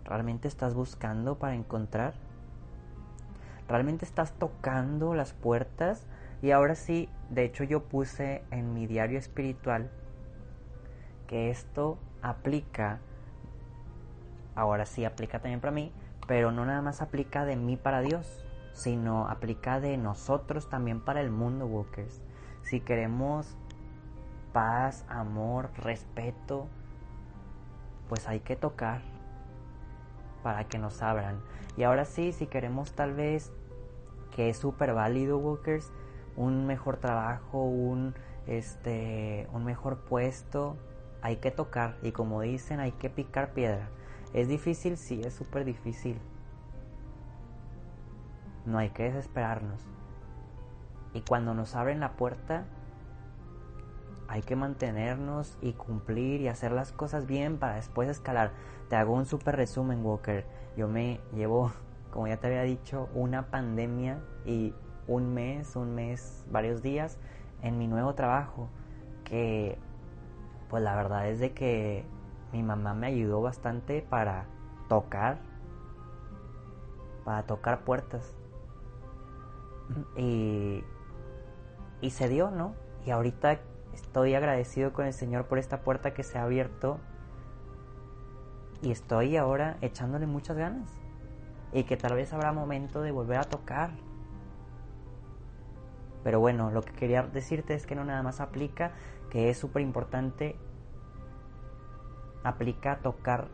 ¿Realmente 0.03 0.47
estás 0.47 0.73
buscando 0.73 1.37
para 1.39 1.55
encontrar? 1.55 2.13
¿Realmente 3.67 4.05
estás 4.05 4.33
tocando 4.33 5.15
las 5.15 5.33
puertas? 5.33 6.05
Y 6.41 6.51
ahora 6.51 6.75
sí, 6.75 7.09
de 7.29 7.43
hecho 7.43 7.63
yo 7.63 7.83
puse 7.83 8.43
en 8.51 8.73
mi 8.73 8.85
diario 8.85 9.17
espiritual 9.17 9.89
que 11.27 11.49
esto 11.49 11.97
aplica 12.21 12.99
ahora 14.55 14.85
sí 14.85 15.05
aplica 15.05 15.39
también 15.39 15.59
para 15.59 15.71
mí, 15.71 15.91
pero 16.27 16.51
no 16.51 16.65
nada 16.65 16.81
más 16.81 17.01
aplica 17.01 17.45
de 17.45 17.55
mí 17.55 17.77
para 17.77 18.01
Dios, 18.01 18.43
sino 18.73 19.27
aplica 19.27 19.79
de 19.79 19.97
nosotros 19.97 20.69
también 20.69 21.01
para 21.01 21.21
el 21.21 21.29
mundo, 21.29 21.65
Walkers. 21.65 22.21
Si 22.63 22.79
queremos 22.79 23.55
paz, 24.53 25.05
amor, 25.07 25.69
respeto, 25.77 26.67
pues 28.09 28.27
hay 28.27 28.39
que 28.39 28.55
tocar 28.55 29.01
para 30.43 30.63
que 30.65 30.77
nos 30.77 31.01
abran. 31.01 31.41
Y 31.77 31.83
ahora 31.83 32.05
sí, 32.05 32.31
si 32.31 32.47
queremos 32.47 32.93
tal 32.93 33.13
vez, 33.13 33.51
que 34.35 34.49
es 34.49 34.57
súper 34.57 34.93
válido, 34.93 35.37
Walkers, 35.37 35.91
un 36.35 36.65
mejor 36.65 36.97
trabajo, 36.97 37.63
un, 37.63 38.13
este, 38.47 39.47
un 39.53 39.65
mejor 39.65 39.99
puesto, 39.99 40.77
hay 41.21 41.37
que 41.37 41.51
tocar. 41.51 41.97
Y 42.01 42.11
como 42.11 42.41
dicen, 42.41 42.79
hay 42.79 42.91
que 42.91 43.09
picar 43.09 43.53
piedra. 43.53 43.89
¿Es 44.33 44.47
difícil? 44.47 44.97
Sí, 44.97 45.21
es 45.23 45.33
súper 45.33 45.65
difícil. 45.65 46.19
No 48.65 48.77
hay 48.77 48.89
que 48.89 49.03
desesperarnos. 49.03 49.81
Y 51.13 51.21
cuando 51.21 51.53
nos 51.53 51.75
abren 51.75 51.99
la 51.99 52.13
puerta, 52.13 52.65
hay 54.27 54.41
que 54.41 54.55
mantenernos 54.55 55.57
y 55.61 55.73
cumplir 55.73 56.41
y 56.41 56.47
hacer 56.47 56.71
las 56.71 56.91
cosas 56.91 57.25
bien 57.25 57.57
para 57.57 57.75
después 57.75 58.09
escalar. 58.09 58.51
Te 58.89 58.95
hago 58.95 59.13
un 59.13 59.25
súper 59.25 59.55
resumen, 59.55 60.05
Walker. 60.05 60.45
Yo 60.75 60.87
me 60.87 61.21
llevo, 61.33 61.71
como 62.11 62.27
ya 62.27 62.37
te 62.37 62.47
había 62.47 62.63
dicho, 62.63 63.09
una 63.13 63.49
pandemia 63.49 64.19
y 64.45 64.73
un 65.07 65.33
mes, 65.33 65.75
un 65.75 65.95
mes, 65.95 66.43
varios 66.49 66.81
días 66.81 67.17
en 67.61 67.77
mi 67.77 67.87
nuevo 67.87 68.15
trabajo. 68.15 68.69
Que, 69.23 69.77
pues 70.69 70.83
la 70.83 70.95
verdad 70.95 71.29
es 71.29 71.39
de 71.39 71.53
que 71.53 72.05
mi 72.51 72.63
mamá 72.63 72.93
me 72.93 73.07
ayudó 73.07 73.41
bastante 73.41 74.01
para 74.01 74.45
tocar, 74.87 75.39
para 77.23 77.43
tocar 77.43 77.83
puertas. 77.83 78.35
Y, 80.15 80.83
y 82.01 82.09
se 82.09 82.29
dio, 82.29 82.51
¿no? 82.51 82.75
Y 83.05 83.11
ahorita 83.11 83.59
estoy 83.93 84.35
agradecido 84.35 84.93
con 84.93 85.05
el 85.05 85.13
Señor 85.13 85.45
por 85.45 85.59
esta 85.59 85.81
puerta 85.81 86.13
que 86.13 86.23
se 86.23 86.37
ha 86.37 86.43
abierto. 86.43 86.99
Y 88.81 88.91
estoy 88.91 89.37
ahora 89.37 89.77
echándole 89.81 90.27
muchas 90.27 90.57
ganas. 90.57 90.91
Y 91.71 91.83
que 91.83 91.97
tal 91.97 92.15
vez 92.15 92.31
habrá 92.33 92.51
momento 92.51 93.01
de 93.01 93.11
volver 93.11 93.39
a 93.39 93.43
tocar. 93.43 93.91
Pero 96.23 96.39
bueno, 96.39 96.71
lo 96.71 96.81
que 96.81 96.93
quería 96.93 97.21
decirte 97.23 97.75
es 97.75 97.85
que 97.85 97.95
no 97.95 98.03
nada 98.03 98.23
más 98.23 98.39
aplica, 98.41 98.93
que 99.29 99.49
es 99.49 99.57
súper 99.57 99.81
importante 99.83 100.55
aplica 102.45 102.99
tocar 102.99 103.47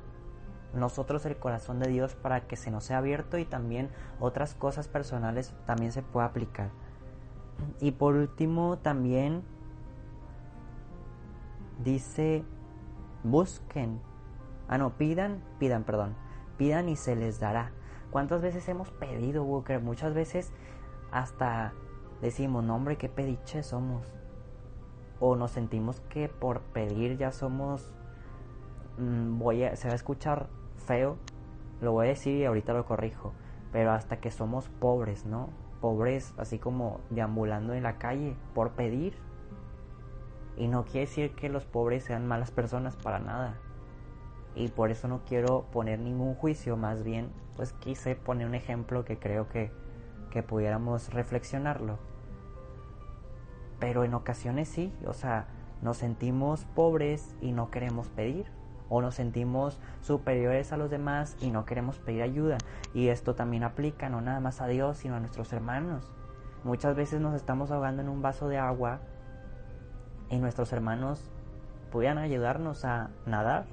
nosotros 0.73 1.25
el 1.25 1.37
corazón 1.37 1.79
de 1.79 1.89
Dios 1.89 2.15
para 2.15 2.41
que 2.41 2.55
se 2.55 2.71
nos 2.71 2.83
sea 2.83 2.99
abierto 2.99 3.37
y 3.37 3.45
también 3.45 3.89
otras 4.19 4.53
cosas 4.53 4.87
personales 4.87 5.53
también 5.65 5.91
se 5.91 6.03
pueda 6.03 6.27
aplicar. 6.27 6.69
Y 7.79 7.91
por 7.91 8.15
último 8.15 8.77
también 8.77 9.43
dice 11.83 12.43
busquen. 13.23 14.01
Ah, 14.67 14.77
no, 14.77 14.97
pidan, 14.97 15.41
pidan, 15.57 15.83
perdón. 15.83 16.15
Pidan 16.57 16.89
y 16.89 16.95
se 16.95 17.15
les 17.15 17.39
dará. 17.39 17.71
¿Cuántas 18.11 18.41
veces 18.41 18.67
hemos 18.67 18.91
pedido, 18.91 19.43
Walker? 19.43 19.81
Muchas 19.81 20.13
veces 20.13 20.51
hasta 21.11 21.73
decimos, 22.21 22.63
no 22.63 22.75
hombre, 22.75 22.97
qué 22.97 23.09
pediche 23.09 23.63
somos. 23.63 24.05
O 25.19 25.35
nos 25.35 25.51
sentimos 25.51 26.01
que 26.01 26.27
por 26.27 26.61
pedir 26.61 27.17
ya 27.17 27.31
somos 27.31 27.93
Mm, 28.97 29.39
voy 29.39 29.63
a, 29.63 29.75
se 29.75 29.87
va 29.87 29.93
a 29.93 29.95
escuchar 29.95 30.47
feo, 30.85 31.17
lo 31.81 31.91
voy 31.93 32.07
a 32.07 32.09
decir 32.09 32.37
y 32.37 32.45
ahorita 32.45 32.73
lo 32.73 32.85
corrijo, 32.85 33.33
pero 33.71 33.91
hasta 33.91 34.17
que 34.17 34.31
somos 34.31 34.69
pobres, 34.69 35.25
¿no? 35.25 35.49
Pobres 35.79 36.33
así 36.37 36.59
como 36.59 36.99
deambulando 37.09 37.73
en 37.73 37.83
la 37.83 37.97
calle 37.97 38.35
por 38.53 38.71
pedir. 38.71 39.15
Y 40.57 40.67
no 40.67 40.83
quiere 40.83 41.01
decir 41.01 41.33
que 41.33 41.49
los 41.49 41.65
pobres 41.65 42.03
sean 42.03 42.27
malas 42.27 42.51
personas 42.51 42.95
para 42.97 43.19
nada. 43.19 43.57
Y 44.53 44.67
por 44.67 44.91
eso 44.91 45.07
no 45.07 45.21
quiero 45.25 45.63
poner 45.71 45.99
ningún 45.99 46.35
juicio, 46.35 46.77
más 46.77 47.03
bien 47.03 47.29
pues 47.55 47.73
quise 47.73 48.15
poner 48.15 48.47
un 48.47 48.55
ejemplo 48.55 49.05
que 49.05 49.17
creo 49.17 49.47
que, 49.47 49.71
que 50.29 50.43
pudiéramos 50.43 51.13
reflexionarlo. 51.13 51.97
Pero 53.79 54.03
en 54.03 54.13
ocasiones 54.13 54.67
sí, 54.67 54.93
o 55.05 55.13
sea, 55.13 55.47
nos 55.81 55.97
sentimos 55.97 56.65
pobres 56.75 57.35
y 57.41 57.51
no 57.51 57.71
queremos 57.71 58.09
pedir 58.09 58.60
o 58.91 59.01
nos 59.01 59.15
sentimos 59.15 59.79
superiores 60.01 60.73
a 60.73 60.77
los 60.77 60.91
demás 60.91 61.37
y 61.39 61.49
no 61.49 61.63
queremos 61.63 61.97
pedir 61.97 62.23
ayuda. 62.23 62.57
Y 62.93 63.07
esto 63.07 63.35
también 63.35 63.63
aplica 63.63 64.09
no 64.09 64.19
nada 64.19 64.41
más 64.41 64.59
a 64.59 64.67
Dios, 64.67 64.97
sino 64.97 65.15
a 65.15 65.21
nuestros 65.21 65.53
hermanos. 65.53 66.11
Muchas 66.65 66.93
veces 66.93 67.21
nos 67.21 67.33
estamos 67.33 67.71
ahogando 67.71 68.01
en 68.01 68.09
un 68.09 68.21
vaso 68.21 68.49
de 68.49 68.57
agua 68.57 68.99
y 70.29 70.39
nuestros 70.39 70.73
hermanos 70.73 71.31
pudieran 71.89 72.17
ayudarnos 72.17 72.83
a 72.83 73.11
nadar. 73.25 73.65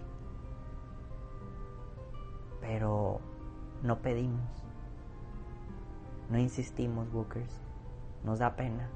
Pero 2.60 3.20
no 3.82 3.98
pedimos. 3.98 4.64
No 6.30 6.38
insistimos, 6.38 7.10
Bookers. 7.10 7.60
Nos 8.22 8.38
da 8.38 8.54
pena 8.54 8.88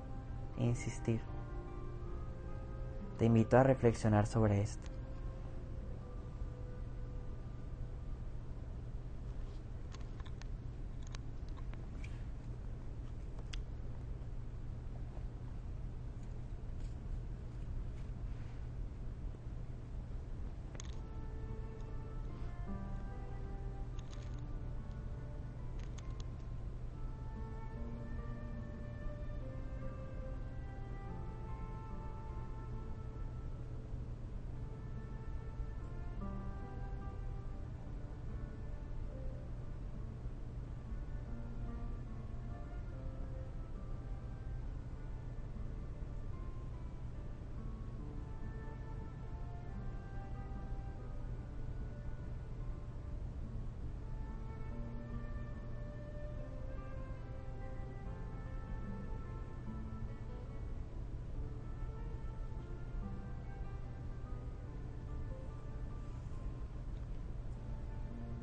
insistir. 0.56 1.20
Te 3.18 3.24
invito 3.24 3.58
a 3.58 3.64
reflexionar 3.64 4.28
sobre 4.28 4.60
esto. 4.62 4.91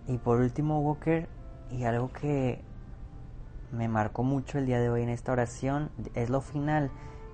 Y 0.10 0.18
por 0.18 0.40
último, 0.40 0.80
Walker, 0.82 1.30
y 1.70 1.84
algo 1.84 2.12
que 2.12 2.64
me 3.72 3.88
marcó 3.88 4.24
mucho 4.24 4.58
el 4.58 4.66
día 4.66 4.80
de 4.80 4.90
hoy 4.90 5.04
en 5.04 5.10
esta 5.10 5.32
oración, 5.32 5.92
es 6.16 6.32
lo 6.32 6.42
final, 6.42 6.90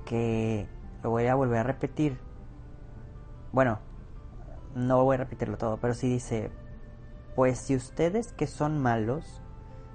que 0.06 0.68
lo 1.02 1.10
voy 1.10 1.28
a 1.28 1.36
volver 1.36 1.60
a 1.60 1.64
repetir. 1.64 2.20
Bueno, 3.54 3.80
no 4.76 5.02
voy 5.06 5.16
a 5.16 5.20
repetirlo 5.20 5.58
todo, 5.58 5.78
pero 5.78 5.94
sí 5.94 6.10
dice, 6.10 6.52
pues 7.34 7.60
si 7.60 7.78
ustedes 7.78 8.34
que 8.34 8.46
son 8.46 8.78
malos 8.78 9.42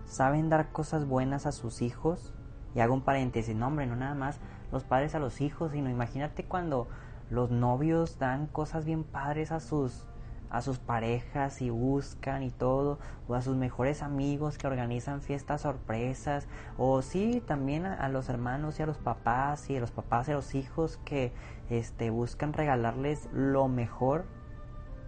saben 0.06 0.48
dar 0.48 0.72
cosas 0.72 1.06
buenas 1.06 1.44
a 1.44 1.52
sus 1.52 1.82
hijos, 1.82 2.32
y 2.74 2.80
hago 2.80 2.94
un 2.94 3.02
paréntesis, 3.02 3.54
no 3.54 3.66
hombre, 3.66 3.86
no 3.86 3.94
nada 3.94 4.14
más 4.14 4.40
los 4.72 4.84
padres 4.84 5.14
a 5.14 5.18
los 5.18 5.42
hijos, 5.42 5.72
sino 5.72 5.90
imagínate 5.90 6.46
cuando 6.46 6.88
los 7.28 7.50
novios 7.50 8.18
dan 8.18 8.46
cosas 8.46 8.86
bien 8.86 9.04
padres 9.04 9.52
a 9.52 9.60
sus 9.60 10.06
a 10.50 10.62
sus 10.62 10.78
parejas 10.78 11.62
y 11.62 11.70
buscan 11.70 12.42
y 12.42 12.50
todo, 12.50 12.98
o 13.28 13.34
a 13.34 13.42
sus 13.42 13.56
mejores 13.56 14.02
amigos 14.02 14.58
que 14.58 14.66
organizan 14.66 15.22
fiestas 15.22 15.62
sorpresas, 15.62 16.48
o 16.76 17.00
sí, 17.02 17.42
también 17.46 17.86
a, 17.86 18.08
los 18.08 18.28
hermanos 18.28 18.78
y 18.78 18.82
a 18.82 18.86
los 18.86 18.98
papás 18.98 19.70
y 19.70 19.76
a 19.76 19.80
los 19.80 19.92
papás 19.92 20.28
y 20.28 20.32
a 20.32 20.34
los 20.34 20.54
hijos 20.54 20.98
que 21.04 21.32
este, 21.70 22.10
buscan 22.10 22.52
regalarles 22.52 23.28
lo 23.32 23.68
mejor. 23.68 24.24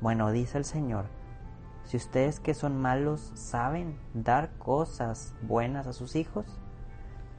Bueno, 0.01 0.31
dice 0.31 0.59
el 0.59 0.65
Señor, 0.65 1.07
si 1.85 1.97
ustedes 1.97 2.39
que 2.39 2.55
son 2.55 2.81
malos 2.81 3.33
saben 3.35 3.99
dar 4.15 4.51
cosas 4.59 5.35
buenas 5.43 5.89
a 5.89 5.93
sus 5.93 6.15
hijos, 6.15 6.47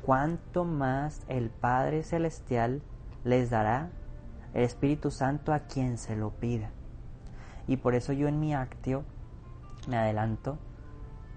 ¿cuánto 0.01 0.65
más 0.65 1.21
el 1.29 1.49
Padre 1.49 2.03
Celestial 2.03 2.81
les 3.23 3.49
dará 3.49 3.89
el 4.53 4.63
Espíritu 4.63 5.09
Santo 5.09 5.53
a 5.53 5.59
quien 5.59 5.97
se 5.97 6.17
lo 6.17 6.31
pida? 6.31 6.71
Y 7.67 7.77
por 7.77 7.95
eso 7.95 8.13
yo 8.13 8.27
en 8.27 8.39
mi 8.39 8.53
actio, 8.53 9.03
me 9.87 9.97
adelanto, 9.97 10.57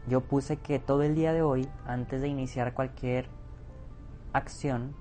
yo 0.09 0.21
puse 0.21 0.57
que 0.57 0.79
todo 0.79 1.03
el 1.03 1.15
día 1.15 1.33
de 1.33 1.43
hoy, 1.43 1.69
antes 1.87 2.21
de 2.21 2.29
iniciar 2.29 2.75
cualquier 2.75 3.29
acción, 4.33 4.95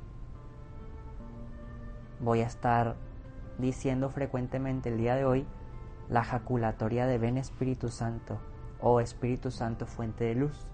voy 2.20 2.42
a 2.42 2.48
estar 2.48 2.96
diciendo 3.58 4.10
frecuentemente 4.10 4.90
el 4.90 4.98
día 4.98 5.16
de 5.16 5.26
hoy 5.26 5.46
la 6.10 6.24
jaculatoria 6.24 7.06
de 7.08 7.18
Ven 7.18 7.38
Espíritu 7.38 7.90
Santo 7.90 8.40
o 8.80 9.00
Espíritu 9.00 9.52
Santo 9.52 9.86
fuente 9.86 10.24
de 10.24 10.36
luz. 10.36 10.68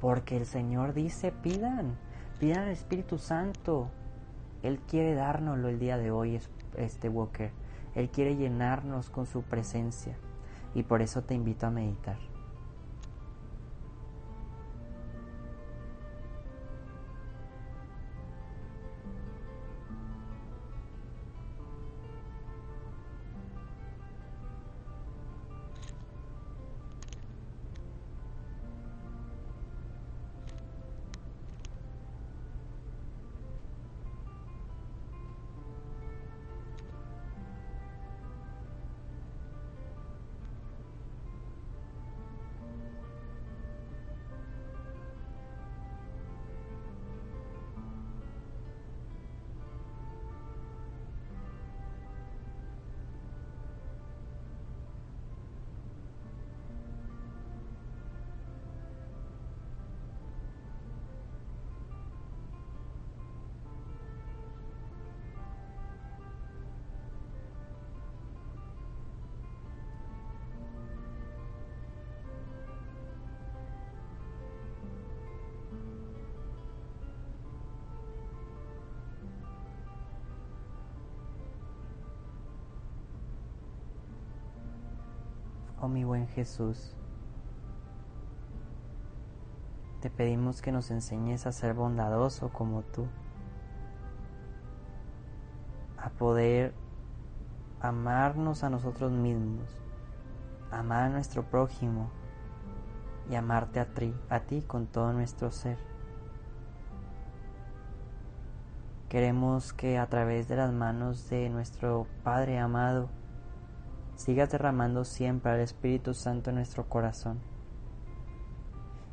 Porque 0.00 0.36
el 0.36 0.46
Señor 0.46 0.92
dice, 0.92 1.32
pidan, 1.32 1.96
pidan 2.38 2.64
al 2.64 2.70
Espíritu 2.70 3.18
Santo. 3.18 3.88
Él 4.62 4.78
quiere 4.80 5.14
dárnoslo 5.14 5.68
el 5.68 5.78
día 5.78 5.96
de 5.96 6.10
hoy, 6.10 6.36
este 6.76 7.08
Walker. 7.08 7.50
Él 7.94 8.10
quiere 8.10 8.36
llenarnos 8.36 9.10
con 9.10 9.26
su 9.26 9.42
presencia 9.42 10.16
y 10.74 10.82
por 10.82 11.02
eso 11.02 11.22
te 11.22 11.34
invito 11.34 11.66
a 11.66 11.70
meditar. 11.70 12.18
Oh 85.80 85.88
mi 85.88 86.04
buen 86.04 86.26
Jesús, 86.28 86.94
te 90.00 90.10
pedimos 90.10 90.62
que 90.62 90.72
nos 90.72 90.90
enseñes 90.90 91.46
a 91.46 91.52
ser 91.52 91.74
bondadoso 91.74 92.48
como 92.48 92.82
tú, 92.82 93.06
a 95.98 96.10
poder 96.10 96.74
amarnos 97.80 98.64
a 98.64 98.70
nosotros 98.70 99.12
mismos 99.12 99.86
amar 100.70 101.04
a 101.04 101.08
nuestro 101.08 101.42
prójimo 101.42 102.10
y 103.30 103.34
amarte 103.34 103.80
a 103.80 103.86
ti, 103.86 104.14
a 104.28 104.40
ti 104.40 104.62
con 104.62 104.86
todo 104.86 105.12
nuestro 105.12 105.50
ser. 105.50 105.78
Queremos 109.08 109.72
que 109.72 109.98
a 109.98 110.06
través 110.08 110.48
de 110.48 110.56
las 110.56 110.72
manos 110.72 111.28
de 111.30 111.48
nuestro 111.48 112.06
Padre 112.24 112.58
amado 112.58 113.08
sigas 114.16 114.50
derramando 114.50 115.04
siempre 115.04 115.52
al 115.52 115.60
Espíritu 115.60 116.14
Santo 116.14 116.50
en 116.50 116.56
nuestro 116.56 116.88
corazón. 116.88 117.38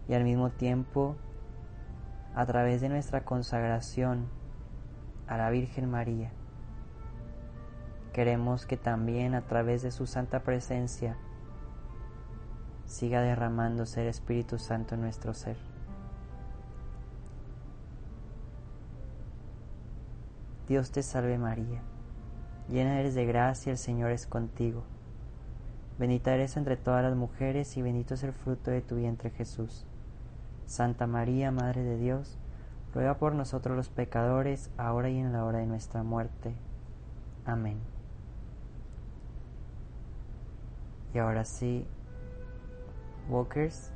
Y 0.07 0.13
al 0.13 0.23
mismo 0.23 0.49
tiempo, 0.49 1.15
a 2.35 2.45
través 2.45 2.81
de 2.81 2.89
nuestra 2.89 3.23
consagración 3.23 4.27
a 5.27 5.37
la 5.37 5.49
Virgen 5.49 5.89
María, 5.89 6.31
queremos 8.11 8.65
que 8.65 8.77
también 8.77 9.35
a 9.35 9.41
través 9.41 9.81
de 9.81 9.91
su 9.91 10.07
santa 10.07 10.43
presencia 10.43 11.17
siga 12.85 13.21
derramándose 13.21 14.01
el 14.01 14.07
Espíritu 14.07 14.57
Santo 14.57 14.95
en 14.95 15.01
nuestro 15.01 15.33
ser. 15.33 15.57
Dios 20.67 20.91
te 20.91 21.03
salve 21.03 21.37
María, 21.37 21.81
llena 22.69 22.99
eres 22.99 23.15
de 23.15 23.25
gracia, 23.25 23.71
el 23.71 23.77
Señor 23.77 24.11
es 24.11 24.27
contigo. 24.27 24.83
Bendita 25.97 26.33
eres 26.33 26.57
entre 26.57 26.75
todas 26.75 27.03
las 27.03 27.15
mujeres 27.15 27.77
y 27.77 27.81
bendito 27.81 28.15
es 28.15 28.23
el 28.23 28.33
fruto 28.33 28.71
de 28.71 28.81
tu 28.81 28.95
vientre 28.95 29.29
Jesús. 29.29 29.85
Santa 30.65 31.07
María, 31.07 31.51
Madre 31.51 31.83
de 31.83 31.97
Dios, 31.97 32.37
ruega 32.93 33.17
por 33.17 33.35
nosotros 33.35 33.75
los 33.75 33.89
pecadores, 33.89 34.69
ahora 34.77 35.09
y 35.09 35.19
en 35.19 35.33
la 35.33 35.45
hora 35.45 35.59
de 35.59 35.65
nuestra 35.65 36.03
muerte. 36.03 36.55
Amén. 37.45 37.77
Y 41.13 41.19
ahora 41.19 41.45
sí, 41.45 41.85
Walkers, 43.29 43.91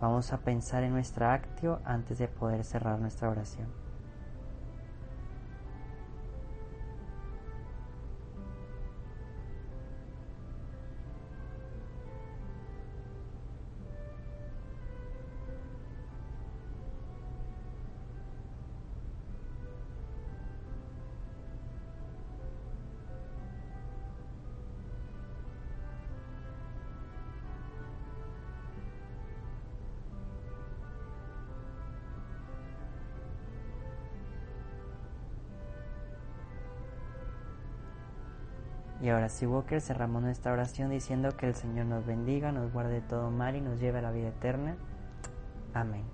vamos 0.00 0.32
a 0.32 0.38
pensar 0.38 0.82
en 0.82 0.92
nuestra 0.92 1.32
actio 1.32 1.80
antes 1.84 2.18
de 2.18 2.28
poder 2.28 2.64
cerrar 2.64 2.98
nuestra 2.98 3.30
oración. 3.30 3.85
Y 39.02 39.10
ahora 39.10 39.28
sí, 39.28 39.46
Walker, 39.46 39.80
cerramos 39.80 40.22
nuestra 40.22 40.52
oración 40.52 40.90
diciendo 40.90 41.36
que 41.36 41.46
el 41.46 41.54
Señor 41.54 41.86
nos 41.86 42.06
bendiga, 42.06 42.50
nos 42.50 42.72
guarde 42.72 43.02
todo 43.02 43.30
mal 43.30 43.54
y 43.54 43.60
nos 43.60 43.78
lleve 43.78 43.98
a 43.98 44.02
la 44.02 44.10
vida 44.10 44.28
eterna. 44.28 44.76
Amén. 45.74 46.04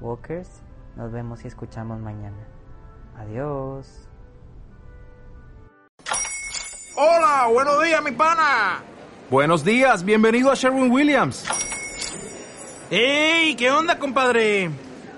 Walkers, 0.00 0.62
nos 0.96 1.12
vemos 1.12 1.44
y 1.44 1.48
escuchamos 1.48 2.00
mañana. 2.00 2.36
Adiós. 3.16 4.08
Hola, 6.96 7.48
buenos 7.52 7.82
días, 7.82 8.02
mi 8.02 8.12
pana. 8.12 8.82
Buenos 9.30 9.64
días, 9.64 10.04
bienvenido 10.04 10.50
a 10.50 10.54
Sherwin 10.54 10.90
Williams. 10.90 11.46
¡Ey! 12.90 13.54
¿Qué 13.54 13.70
onda, 13.70 13.98
compadre? 13.98 14.70